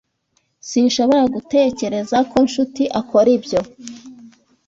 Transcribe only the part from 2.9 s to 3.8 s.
akora ibyo.